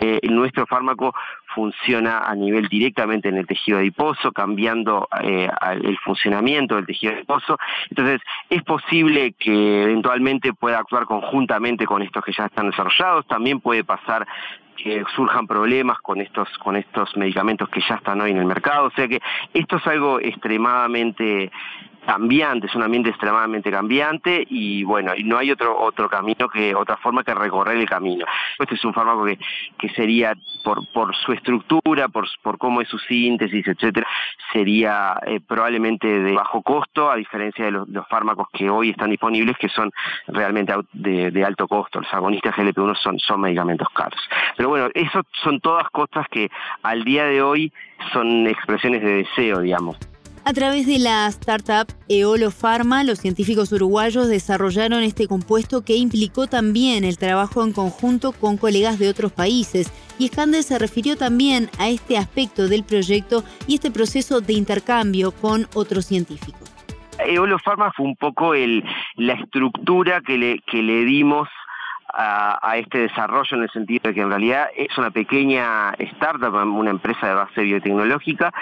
Eh, 0.00 0.20
nuestro 0.28 0.66
fármaco 0.66 1.14
funciona 1.54 2.18
a 2.18 2.34
nivel 2.34 2.68
directamente 2.68 3.28
en 3.28 3.38
el 3.38 3.46
tejido 3.46 3.78
adiposo, 3.78 4.32
cambiando 4.32 5.08
eh, 5.22 5.48
el 5.82 5.98
funcionamiento 5.98 6.76
del 6.76 6.86
tejido 6.86 7.14
adiposo. 7.14 7.58
Entonces, 7.88 8.20
es 8.50 8.62
posible 8.62 9.32
que 9.38 9.84
eventualmente 9.84 10.52
pueda 10.52 10.78
actuar 10.78 11.06
conjuntamente 11.06 11.86
con 11.86 12.02
estos 12.02 12.24
que 12.24 12.32
ya 12.32 12.46
están 12.46 12.70
desarrollados. 12.70 13.26
También 13.26 13.60
puede 13.60 13.84
pasar 13.84 14.26
que 14.76 15.04
surjan 15.14 15.46
problemas 15.46 15.98
con 16.00 16.20
estos 16.20 16.48
con 16.58 16.76
estos 16.76 17.16
medicamentos 17.16 17.68
que 17.68 17.80
ya 17.88 17.96
están 17.96 18.20
hoy 18.20 18.30
en 18.30 18.38
el 18.38 18.44
mercado, 18.44 18.86
o 18.86 18.90
sea 18.90 19.08
que 19.08 19.20
esto 19.54 19.76
es 19.76 19.86
algo 19.86 20.20
extremadamente 20.20 21.50
cambiante, 22.06 22.66
es 22.66 22.74
un 22.74 22.82
ambiente 22.82 23.10
extremadamente 23.10 23.70
cambiante 23.70 24.46
y 24.48 24.84
bueno, 24.84 25.12
y 25.16 25.24
no 25.24 25.38
hay 25.38 25.50
otro 25.50 25.78
otro 25.78 26.08
camino 26.08 26.48
que 26.48 26.74
otra 26.74 26.96
forma 26.96 27.24
que 27.24 27.34
recorrer 27.34 27.76
el 27.76 27.88
camino. 27.88 28.24
Este 28.58 28.74
es 28.76 28.84
un 28.84 28.94
fármaco 28.94 29.24
que, 29.24 29.38
que 29.78 29.88
sería 29.90 30.34
por, 30.66 30.86
por 30.92 31.14
su 31.14 31.32
estructura, 31.32 32.08
por, 32.08 32.26
por 32.42 32.58
cómo 32.58 32.80
es 32.80 32.88
su 32.88 32.98
síntesis, 32.98 33.66
etcétera, 33.66 34.06
sería 34.52 35.16
eh, 35.26 35.40
probablemente 35.40 36.06
de 36.06 36.32
bajo 36.32 36.62
costo, 36.62 37.10
a 37.10 37.16
diferencia 37.16 37.66
de 37.66 37.70
los, 37.70 37.86
fármacos 38.08 38.48
que 38.52 38.70
hoy 38.70 38.90
están 38.90 39.10
disponibles, 39.10 39.56
que 39.58 39.68
son 39.68 39.90
realmente 40.26 40.72
de, 40.92 41.44
alto 41.44 41.68
costo. 41.68 42.00
Los 42.00 42.12
agonistas 42.12 42.54
GLP-1 42.54 42.96
son, 42.96 43.18
son 43.18 43.40
medicamentos 43.40 43.88
caros. 43.94 44.20
Pero 44.56 44.68
bueno, 44.68 44.88
eso 44.94 45.22
son 45.42 45.60
todas 45.60 45.88
cosas 45.90 46.26
que 46.30 46.50
al 46.82 47.04
día 47.04 47.24
de 47.26 47.42
hoy 47.42 47.72
son 48.12 48.46
expresiones 48.46 49.02
de 49.02 49.24
deseo, 49.24 49.60
digamos. 49.60 49.96
A 50.48 50.52
través 50.52 50.86
de 50.86 51.00
la 51.00 51.26
startup 51.26 51.92
Eolo 52.08 52.52
Pharma, 52.52 53.02
los 53.02 53.18
científicos 53.18 53.72
uruguayos 53.72 54.28
desarrollaron 54.28 55.02
este 55.02 55.26
compuesto 55.26 55.84
que 55.84 55.96
implicó 55.96 56.46
también 56.46 57.02
el 57.02 57.18
trabajo 57.18 57.64
en 57.64 57.72
conjunto 57.72 58.30
con 58.30 58.56
colegas 58.56 59.00
de 59.00 59.08
otros 59.08 59.32
países. 59.32 59.92
Y 60.20 60.26
Escande 60.26 60.62
se 60.62 60.78
refirió 60.78 61.16
también 61.16 61.68
a 61.80 61.88
este 61.88 62.16
aspecto 62.16 62.68
del 62.68 62.84
proyecto 62.84 63.42
y 63.66 63.74
este 63.74 63.90
proceso 63.90 64.40
de 64.40 64.52
intercambio 64.52 65.32
con 65.32 65.66
otros 65.74 66.06
científicos. 66.06 66.72
Eolo 67.18 67.58
Pharma 67.58 67.90
fue 67.96 68.06
un 68.06 68.14
poco 68.14 68.54
la 68.54 69.32
estructura 69.32 70.20
que 70.20 70.38
le 70.38 71.04
dimos 71.06 71.48
a, 72.16 72.76
este 72.78 72.98
desarrollo 72.98 73.56
en 73.56 73.62
el 73.64 73.70
sentido 73.70 74.00
de 74.04 74.14
que 74.14 74.20
en 74.20 74.30
realidad 74.30 74.68
es 74.76 74.96
una 74.96 75.10
pequeña 75.10 75.90
startup, 75.98 76.54
una 76.54 76.90
empresa 76.90 77.26
de 77.26 77.34
base 77.34 77.62
biotecnológica 77.62 78.52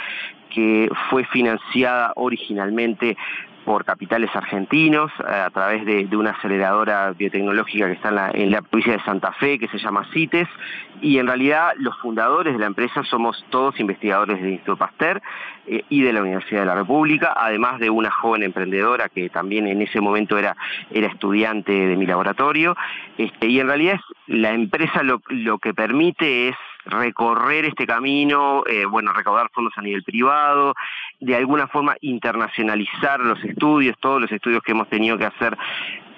que 0.54 0.88
fue 1.11 1.25
financiada 1.25 2.12
originalmente 2.16 3.16
por 3.64 3.84
capitales 3.84 4.30
argentinos 4.34 5.11
eh, 5.20 5.32
a 5.32 5.50
través 5.50 5.84
de, 5.87 6.08
una 6.16 6.30
aceleradora 6.30 7.12
biotecnológica 7.12 7.87
que 7.87 7.92
está 7.92 8.30
en 8.32 8.50
la, 8.50 8.62
provincia 8.62 8.92
de 8.92 9.02
Santa 9.04 9.32
Fe, 9.32 9.58
que 9.58 9.68
se 9.68 9.78
llama 9.78 10.06
CITES, 10.12 10.49
y 11.00 11.18
en 11.18 11.26
realidad 11.26 11.73
los 11.78 11.99
fundadores 11.99 12.52
de 12.52 12.58
la 12.58 12.66
empresa 12.66 13.02
somos 13.04 13.44
todos 13.50 13.80
investigadores 13.80 14.40
del 14.40 14.52
Instituto 14.52 14.76
Pasteur 14.76 15.23
eh, 15.66 15.82
y 15.88 16.02
de 16.02 16.12
la 16.12 16.20
Universidad 16.23 16.61
de 16.61 16.66
la 16.66 16.75
República, 16.75 17.34
además 17.37 17.80
de 17.80 17.90
una 17.90 18.11
joven 18.11 18.42
emprendedora 18.42 19.08
que 19.08 19.28
también 19.28 19.66
en 19.66 19.82
ese 19.82 20.00
momento 20.00 20.38
era, 20.38 20.56
era 20.90 21.08
estudiante 21.08 21.73
de 21.73 21.96
mi 21.96 22.06
laboratorio, 22.06 22.76
este, 23.18 23.49
y 23.49 23.61
en 23.61 23.66
realidad 23.66 23.99
la 24.26 24.52
empresa 24.52 25.02
lo, 25.02 25.21
lo 25.28 25.59
que 25.59 25.75
permite 25.75 26.49
es 26.49 26.57
recorrer 26.87 27.64
este 27.64 27.87
camino, 27.87 28.62
eh, 28.66 28.85
bueno, 28.85 29.12
recaudar 29.12 29.50
fondos 29.52 29.73
a 29.76 29.83
nivel 29.83 30.02
privado, 30.02 30.75
de 31.21 31.37
alguna 31.37 31.66
forma 31.66 31.97
internacionalizar 32.00 33.21
los 33.21 33.43
estudios, 33.45 33.97
todos 34.00 34.21
los 34.21 34.33
estudios 34.33 34.62
que 34.62 34.73
hemos 34.73 34.88
tenido 34.88 35.16
que 35.16 35.26
hacer 35.26 35.57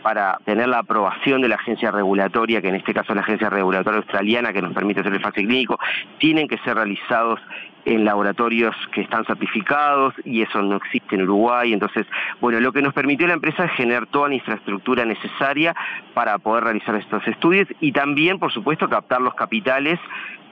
para 0.03 0.39
tener 0.45 0.69
la 0.69 0.79
aprobación 0.79 1.43
de 1.43 1.49
la 1.49 1.57
agencia 1.57 1.91
regulatoria, 1.91 2.63
que 2.63 2.69
en 2.69 2.77
este 2.77 2.95
caso 2.95 3.13
es 3.13 3.17
la 3.17 3.23
agencia 3.23 3.51
regulatoria 3.51 3.99
australiana 3.99 4.53
que 4.53 4.63
nos 4.63 4.73
permite 4.73 5.01
hacer 5.01 5.13
el 5.13 5.21
fase 5.21 5.45
clínico, 5.45 5.79
tienen 6.19 6.47
que 6.47 6.59
ser 6.59 6.77
realizados 6.77 7.41
en 7.87 8.05
laboratorios 8.05 8.75
que 8.93 9.01
están 9.01 9.25
certificados 9.25 10.13
y 10.25 10.43
eso 10.43 10.61
no 10.61 10.77
existe 10.77 11.15
en 11.15 11.23
Uruguay. 11.23 11.73
Entonces, 11.73 12.05
bueno, 12.41 12.61
lo 12.61 12.73
que 12.73 12.83
nos 12.83 12.93
permitió 12.93 13.27
la 13.29 13.35
empresa 13.35 13.65
es 13.65 13.73
generar 13.73 14.07
toda 14.09 14.29
la 14.29 14.35
infraestructura 14.35 15.05
necesaria 15.05 15.75
para 16.13 16.37
poder 16.39 16.65
realizar 16.65 16.97
estos 16.97 17.27
estudios 17.29 17.69
y 17.81 17.93
también, 17.93 18.39
por 18.39 18.53
supuesto, 18.53 18.89
captar 18.89 19.23
los 19.23 19.35
capitales 19.35 20.01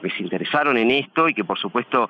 que 0.01 0.09
se 0.11 0.23
interesaron 0.23 0.77
en 0.77 0.91
esto 0.91 1.27
y 1.27 1.33
que, 1.33 1.43
por 1.43 1.59
supuesto, 1.59 2.09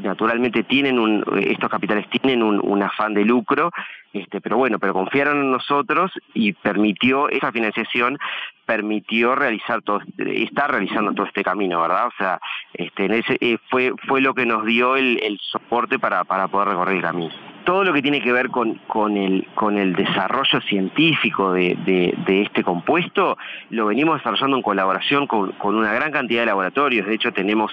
naturalmente 0.00 0.64
tienen 0.64 0.98
un, 0.98 1.24
estos 1.40 1.70
capitales 1.70 2.08
tienen 2.10 2.42
un, 2.42 2.60
un 2.62 2.82
afán 2.82 3.14
de 3.14 3.24
lucro, 3.24 3.70
este, 4.12 4.40
pero 4.40 4.56
bueno, 4.56 4.78
pero 4.78 4.94
confiaron 4.94 5.42
en 5.42 5.52
nosotros 5.52 6.10
y 6.34 6.54
permitió 6.54 7.28
esa 7.28 7.52
financiación 7.52 8.18
permitió 8.66 9.34
realizar 9.34 9.80
todo, 9.82 10.00
estar 10.18 10.70
realizando 10.70 11.12
todo 11.14 11.26
este 11.26 11.42
camino, 11.42 11.80
¿verdad? 11.80 12.08
O 12.08 12.12
sea, 12.18 12.40
este, 12.74 13.06
en 13.06 13.14
ese, 13.14 13.38
eh, 13.40 13.58
fue, 13.70 13.92
fue 14.06 14.20
lo 14.20 14.34
que 14.34 14.44
nos 14.44 14.66
dio 14.66 14.96
el, 14.96 15.18
el 15.22 15.38
soporte 15.40 15.98
para, 15.98 16.24
para 16.24 16.48
poder 16.48 16.68
recorrer 16.68 16.96
el 16.96 17.02
camino 17.02 17.55
todo 17.66 17.84
lo 17.84 17.92
que 17.92 18.00
tiene 18.00 18.22
que 18.22 18.32
ver 18.32 18.48
con, 18.48 18.76
con, 18.86 19.16
el, 19.16 19.46
con 19.56 19.76
el 19.76 19.94
desarrollo 19.94 20.60
científico 20.62 21.52
de, 21.52 22.14
este 22.26 22.62
compuesto 22.62 23.36
lo 23.70 23.86
venimos 23.86 24.18
desarrollando 24.18 24.56
en 24.56 24.62
colaboración 24.62 25.26
con, 25.26 25.50
con, 25.52 25.74
una 25.74 25.92
gran 25.92 26.12
cantidad 26.12 26.42
de 26.42 26.46
laboratorios. 26.46 27.06
De 27.06 27.14
hecho, 27.14 27.32
tenemos 27.32 27.72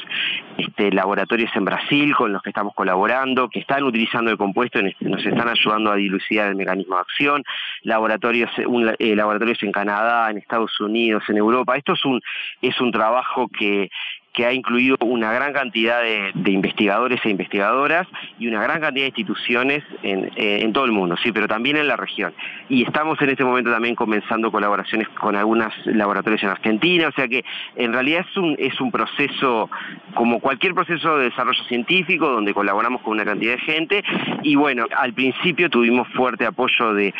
este, 0.58 0.92
laboratorios 0.92 1.52
en 1.56 1.66
Brasil 1.66 2.16
con 2.16 2.34
los 2.34 2.42
que 2.42 2.50
estamos 2.50 2.74
colaborando, 2.74 3.48
que 3.50 3.60
están 3.60 3.84
utilizando 3.84 4.32
el 4.32 4.38
compuesto, 4.38 4.80
este, 4.80 5.06
nos 5.06 5.24
están 5.24 5.48
ayudando 5.48 5.92
a 5.92 5.96
dilucidar 5.96 6.50
el 6.50 6.56
mecanismo 6.56 6.96
de 6.96 7.02
acción, 7.02 7.44
laboratorios, 7.84 8.50
un, 8.66 8.92
eh, 8.98 9.16
laboratorios 9.16 9.62
en 9.62 9.72
Canadá, 9.72 10.32
en 10.32 10.40
Estados 10.40 10.78
Unidos, 10.82 11.24
en 11.30 11.38
Europa. 11.38 11.78
Esto 11.78 11.94
es 11.94 12.04
un, 12.04 12.20
es 12.64 12.82
un 12.82 12.92
trabajo 12.92 13.48
que, 13.48 13.90
que 14.34 14.46
ha 14.46 14.54
incluido 14.54 14.98
una 15.02 15.32
gran 15.32 15.54
cantidad 15.54 16.02
de, 16.02 16.52
investigadores 16.52 17.20
e 17.24 17.30
investigadoras 17.30 18.08
y 18.40 18.48
una 18.48 18.64
gran 18.64 18.82
cantidad 18.82 19.04
de 19.04 19.10
instituciones 19.10 19.84
en, 20.02 20.26
eh, 20.36 20.62
en, 20.62 20.74
todo 20.74 20.86
el 20.86 20.92
mundo, 20.92 21.16
sí, 21.22 21.32
pero 21.32 21.48
también 21.48 21.78
en 21.78 21.88
la 21.88 21.96
región. 21.96 22.34
Y 22.68 22.84
estamos 22.84 23.22
en 23.22 23.30
este 23.30 23.44
momento 23.44 23.72
también 23.72 23.96
comenzando 23.96 24.52
colaboraciones 24.52 25.08
con 25.10 25.36
algunos 25.36 25.72
laboratorios 25.86 26.42
en 26.44 26.50
Argentina, 26.50 27.08
o 27.08 27.12
sea 27.12 27.28
que 27.28 27.46
en 27.76 27.94
realidad 27.94 28.26
es 28.28 28.38
un, 28.38 28.56
es 28.58 28.82
un 28.82 28.92
proceso 28.92 29.70
como 30.16 30.40
cualquier 30.40 30.74
proceso 30.74 31.18
de 31.18 31.26
desarrollo 31.26 31.64
científico 31.66 32.28
donde 32.30 32.54
colaboramos 32.54 33.02
con 33.02 33.14
una 33.14 33.26
cantidad 33.26 33.54
de 33.54 33.60
gente 33.60 34.04
y 34.42 34.56
bueno, 34.56 34.86
al 34.98 35.14
principio 35.14 35.70
tuvimos 35.70 36.08
fuerte 36.10 36.46
apoyo 36.46 36.94
de, 36.94 37.14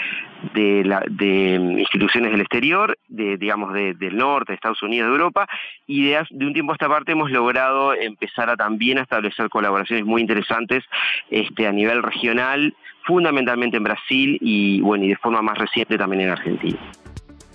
de, 0.54 0.84
la, 0.84 1.04
de 1.10 1.56
instituciones 1.80 2.32
del 2.32 2.42
exterior, 2.42 2.98
de, 3.08 3.38
digamos 3.38 3.74
del 3.74 4.18
norte, 4.18 4.52
de 4.52 4.56
Estados 4.56 4.82
Unidos, 4.84 5.10
de 5.10 5.14
Europa, 5.14 5.48
y 5.88 6.10
de, 6.10 6.26
de, 6.30 6.46
un 6.46 6.54
tiempo 6.54 6.74
a 6.74 6.76
esta 6.76 6.90
parte 6.90 7.14
hemos 7.14 7.32
logrado 7.32 7.94
empezar 7.94 8.50
a 8.50 8.56
también 8.56 8.98
a 8.98 9.02
establecer 9.02 9.50
colaboraciones 9.50 10.06
muy 10.06 10.22
interesantes 10.22 10.84
este, 11.30 11.68
a 11.68 11.72
nivel 11.72 12.04
regional, 12.04 12.76
fundamentalmente 13.06 13.78
en 13.78 13.84
Brasil 13.84 14.38
y 14.42 14.82
bueno 14.82 15.06
y 15.06 15.10
de 15.10 15.18
forma 15.18 15.42
más 15.42 15.58
reciente 15.58 15.98
también 15.98 16.22
en 16.22 16.30
Argentina. 16.30 16.80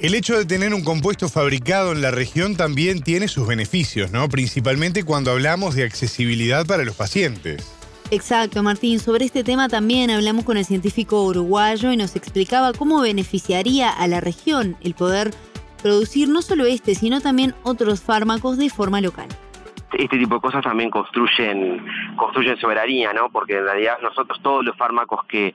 El 0.01 0.15
hecho 0.15 0.39
de 0.39 0.45
tener 0.45 0.75
un 0.75 0.85
compuesto 0.85 1.29
fabricado 1.29 1.91
en 1.91 2.03
la 2.03 2.13
región 2.13 2.57
también 2.57 3.03
tiene 3.03 3.27
sus 3.27 3.49
beneficios, 3.49 4.13
¿no? 4.13 4.29
Principalmente 4.29 5.03
cuando 5.03 5.33
hablamos 5.33 5.75
de 5.75 5.83
accesibilidad 5.83 6.65
para 6.67 6.85
los 6.85 6.95
pacientes. 6.95 7.78
Exacto, 8.11 8.63
Martín. 8.63 9.01
Sobre 9.01 9.27
este 9.27 9.45
tema 9.45 9.69
también 9.69 10.11
hablamos 10.11 10.45
con 10.45 10.57
el 10.57 10.65
científico 10.65 11.25
uruguayo 11.25 11.93
y 11.93 11.97
nos 11.97 12.17
explicaba 12.17 12.73
cómo 12.73 13.03
beneficiaría 13.03 13.91
a 13.91 14.07
la 14.07 14.21
región 14.21 14.77
el 14.83 14.95
poder 14.95 15.31
producir 15.83 16.29
no 16.29 16.41
solo 16.41 16.65
este, 16.65 16.95
sino 16.95 17.21
también 17.21 17.55
otros 17.65 18.01
fármacos 18.01 18.57
de 18.57 18.71
forma 18.71 19.01
local 19.01 19.29
este 19.93 20.19
tipo 20.19 20.35
de 20.35 20.41
cosas 20.41 20.63
también 20.63 20.91
construyen 20.91 21.85
construyen 22.17 22.57
soberanía, 22.59 23.13
¿no? 23.13 23.31
Porque 23.31 23.57
en 23.57 23.65
realidad 23.65 23.99
nosotros 24.03 24.39
todos 24.43 24.65
los 24.65 24.77
fármacos 24.77 25.25
que, 25.27 25.55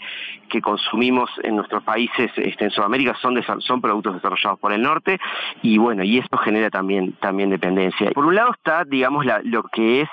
que 0.50 0.62
consumimos 0.62 1.30
en 1.44 1.56
nuestros 1.56 1.84
países 1.84 2.32
este, 2.36 2.66
en 2.66 2.72
Sudamérica 2.72 3.16
son 3.22 3.42
son 3.60 3.82
productos 3.82 4.16
desarrollados 4.16 4.60
por 4.60 4.74
el 4.74 4.82
norte 4.82 5.20
y 5.62 5.78
bueno, 5.78 6.04
y 6.04 6.18
eso 6.18 6.38
genera 6.38 6.70
también 6.70 7.14
también 7.14 7.50
dependencia. 7.50 8.12
Por 8.12 8.26
un 8.26 8.36
lado 8.36 8.52
está, 8.52 8.84
digamos, 8.86 9.26
la, 9.26 9.40
lo 9.44 9.64
que 9.64 10.02
es 10.02 10.10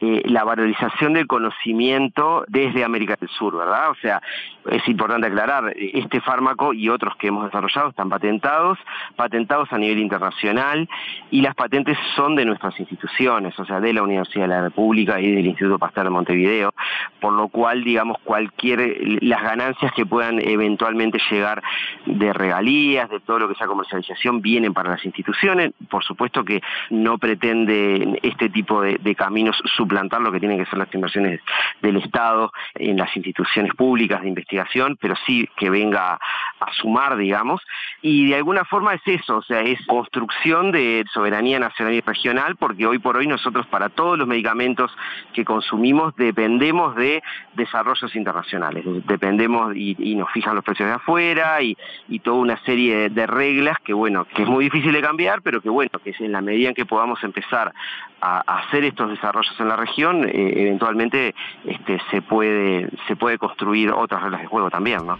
eh, 0.00 0.22
la 0.26 0.44
valorización 0.44 1.14
del 1.14 1.26
conocimiento 1.26 2.44
desde 2.48 2.84
América 2.84 3.16
del 3.18 3.28
Sur, 3.28 3.56
¿verdad? 3.56 3.90
O 3.90 3.94
sea, 3.96 4.22
es 4.70 4.86
importante 4.88 5.26
aclarar, 5.26 5.72
este 5.76 6.20
fármaco 6.20 6.72
y 6.72 6.88
otros 6.88 7.16
que 7.16 7.28
hemos 7.28 7.44
desarrollado 7.44 7.88
están 7.88 8.08
patentados, 8.08 8.78
patentados 9.16 9.72
a 9.72 9.78
nivel 9.78 9.98
internacional 9.98 10.88
y 11.30 11.40
las 11.40 11.54
patentes 11.54 11.96
son 12.14 12.36
de 12.36 12.44
nuestras 12.44 12.78
instituciones, 12.78 13.58
o 13.58 13.64
sea, 13.64 13.80
de 13.80 13.92
la 13.92 14.02
Universidad 14.02 14.42
de 14.42 14.48
la 14.48 14.62
República 14.62 15.20
y 15.20 15.34
del 15.34 15.46
Instituto 15.46 15.78
Pasteur 15.78 16.04
de 16.04 16.10
Montevideo. 16.10 16.72
por 17.20 17.32
lo 17.32 17.48
cual, 17.48 17.82
digamos, 17.82 18.18
cualquier, 18.22 18.96
las 19.22 19.42
ganancias 19.42 19.92
que 19.92 20.06
puedan 20.06 20.40
eventualmente 20.40 21.18
llegar 21.30 21.62
de 22.06 22.32
regalías, 22.32 23.10
de 23.10 23.20
todo 23.20 23.40
lo 23.40 23.48
que 23.48 23.54
sea 23.54 23.66
comercialización, 23.66 24.40
vienen 24.40 24.72
para 24.72 24.90
las 24.90 25.04
instituciones. 25.04 25.72
Por 25.90 26.04
supuesto 26.04 26.44
que 26.44 26.62
no 26.90 27.18
pretende 27.18 28.18
este 28.22 28.48
tipo 28.48 28.82
de, 28.82 29.14
caminos 29.16 29.60
suplantar 29.88 30.20
lo 30.20 30.30
que 30.30 30.38
tienen 30.38 30.58
que 30.58 30.66
ser 30.66 30.78
las 30.78 30.94
inversiones 30.94 31.40
del 31.80 31.96
Estado 31.96 32.52
en 32.74 32.98
las 32.98 33.14
instituciones 33.16 33.72
públicas 33.74 34.20
de 34.20 34.28
investigación, 34.28 34.98
pero 35.00 35.14
sí 35.26 35.48
que 35.56 35.70
venga 35.70 36.18
a 36.60 36.72
sumar, 36.74 37.16
digamos, 37.16 37.62
y 38.02 38.28
de 38.28 38.36
alguna 38.36 38.64
forma 38.64 38.94
es 38.94 39.00
eso, 39.06 39.38
o 39.38 39.42
sea, 39.42 39.60
es 39.60 39.78
construcción 39.86 40.72
de 40.72 41.04
soberanía 41.12 41.58
nacional 41.58 41.94
y 41.94 42.00
regional, 42.00 42.56
porque 42.56 42.86
hoy 42.86 42.98
por 42.98 43.16
hoy 43.16 43.26
nosotros 43.26 43.66
para 43.68 43.88
todos 43.88 44.18
los 44.18 44.28
medicamentos 44.28 44.94
que 45.32 45.44
consumimos 45.44 46.14
dependemos 46.16 46.94
de 46.96 47.22
desarrollos 47.54 48.14
internacionales, 48.14 48.84
dependemos 49.06 49.74
y, 49.74 49.96
nos 50.18 50.30
fijan 50.32 50.56
los 50.56 50.64
precios 50.64 50.88
de 50.88 50.96
afuera 50.96 51.62
y, 51.62 51.76
toda 52.18 52.38
una 52.38 52.58
serie 52.64 53.10
de 53.10 53.26
reglas 53.28 53.78
que 53.84 53.94
bueno, 53.94 54.26
que 54.34 54.42
es 54.42 54.48
muy 54.48 54.64
difícil 54.64 54.92
de 54.92 55.00
cambiar, 55.00 55.40
pero 55.40 55.60
que 55.60 55.70
bueno, 55.70 55.90
que 56.02 56.12
en 56.18 56.32
la 56.32 56.40
medida 56.40 56.68
en 56.68 56.74
que 56.74 56.84
podamos 56.84 57.22
empezar 57.22 57.72
a, 58.20 58.40
hacer 58.40 58.84
estos 58.84 59.10
desarrollos 59.10 59.54
en 59.58 59.68
la 59.68 59.76
región, 59.78 60.28
eh, 60.28 60.52
eventualmente 60.56 61.34
este, 61.64 61.98
se 62.10 62.22
puede 62.22 62.90
se 63.06 63.16
puede 63.16 63.38
construir 63.38 63.90
otras 63.90 64.22
reglas 64.22 64.42
de 64.42 64.46
juego 64.46 64.70
también, 64.70 65.06
¿no? 65.06 65.18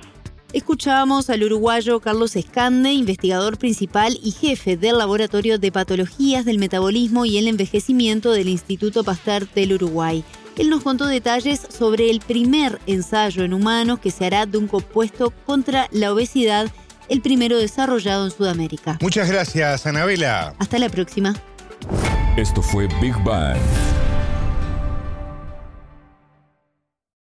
Escuchábamos 0.55 1.29
al 1.29 1.43
uruguayo 1.43 2.01
Carlos 2.01 2.35
Escande, 2.35 2.91
investigador 2.93 3.59
principal 3.59 4.19
y 4.23 4.31
jefe 4.31 4.79
del 4.79 4.97
Laboratorio 4.97 5.59
de 5.59 5.71
Patologías 5.71 6.47
del 6.47 6.59
Metabolismo 6.59 7.27
y 7.27 7.37
el 7.37 7.49
Envejecimiento 7.49 8.33
del 8.33 8.49
Instituto 8.49 9.05
Pasteur 9.05 9.47
del 9.51 9.75
Uruguay. 9.75 10.25
Él 10.57 10.71
nos 10.71 10.83
contó 10.83 11.07
detalles 11.07 11.61
sobre 11.61 12.09
el 12.09 12.21
primer 12.21 12.79
ensayo 12.87 13.45
en 13.45 13.53
humanos 13.53 13.99
que 13.99 14.11
se 14.11 14.25
hará 14.25 14.47
de 14.47 14.57
un 14.57 14.69
compuesto 14.69 15.35
contra 15.45 15.87
la 15.93 16.15
obesidad, 16.15 16.73
el 17.11 17.21
primero 17.21 17.59
desarrollado 17.59 18.25
en 18.25 18.31
Sudamérica. 18.31 18.97
Muchas 19.03 19.31
gracias, 19.31 19.87
Anabela. 19.87 20.55
Hasta 20.59 20.79
la 20.79 20.89
próxima. 20.89 21.35
Esto 22.39 22.63
fue 22.63 22.89
Big 23.03 23.15
Bang 23.23 23.59